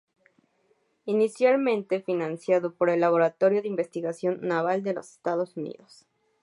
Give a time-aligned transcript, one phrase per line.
[1.05, 6.07] Inicialmente financiado por el Laboratorio de Investigación Naval de los Estados Unidos.